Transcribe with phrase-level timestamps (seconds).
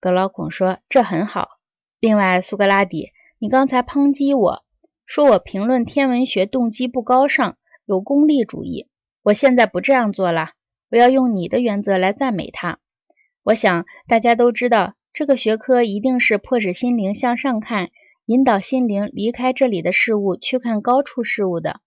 [0.00, 1.58] 格老孔说：“这很好。
[1.98, 4.64] 另外，苏格拉底，你刚才抨击我
[5.04, 8.88] 说我评论天文学动机不高尚，有功利主义。
[9.22, 10.52] 我现在不这样做了，
[10.90, 12.78] 我要用你的原则来赞美他。
[13.42, 17.90] 我想大家都知道，这个学科一定是迫使心灵向上看，
[18.24, 21.80] 引导心灵离开这里的事物，去看高处事物的。”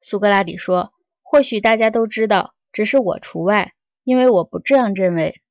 [0.00, 0.92] 苏格拉底说
[1.22, 5.42] ：“或许大家都知道，只是我除外。”因为我不这样认为，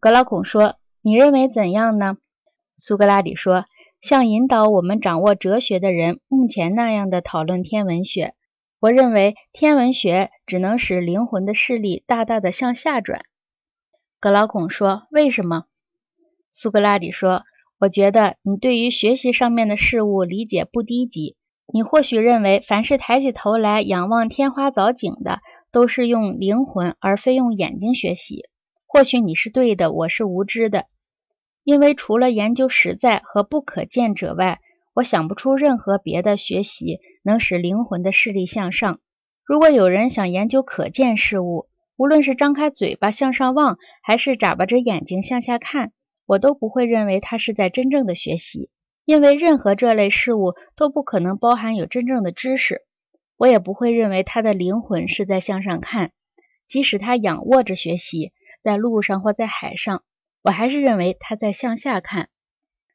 [0.00, 2.16] 格老孔说：“你认为怎样呢？”
[2.74, 3.66] 苏格拉底说
[4.00, 8.34] ：“像引导我们掌握哲学的人目前那样的讨论天文学。
[8.80, 13.22] 我认为天文学只能使灵魂的视力大大的向下转。”
[14.18, 15.64] 格老孔说：“为什么？”
[16.50, 17.42] 苏格拉底说
[17.78, 21.36] ：“我觉得你对于学习上面的事物理解不低级。
[21.72, 25.40] 你或许认为，凡是抬起头来仰望天花藻井的。”
[25.72, 28.42] 都是用灵魂而非用眼睛学习。
[28.86, 30.84] 或许你是对的，我是无知的。
[31.64, 34.60] 因为除了研究实在和不可见者外，
[34.94, 39.00] 我想不出任何别的学习能使灵魂的视力向上。
[39.44, 45.92] 如果有人想研究可见事物，无论是张开嘴巴向上望，还是眨巴着眼睛向下看，
[46.26, 48.70] 我都不会认为他是在真正的学习，
[49.04, 52.82] 因为任何这类事物都不可能包含有真正的知识。
[53.36, 56.12] 我也不会认为他的灵魂是在向上看，
[56.66, 60.02] 即使他仰卧着学习，在路上或在海上，
[60.42, 62.28] 我还是认为他在向下看。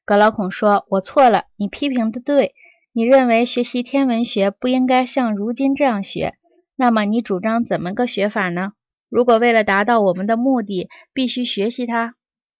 [0.06, 2.54] 格老孔说：“我错了，你批评的对。
[2.94, 6.36] 你认为学习天文学不应该像如今这样学，
[6.76, 8.74] 那么你主张怎么个学法呢？
[9.10, 12.16] 如果为了达到我们的目的必须学习它，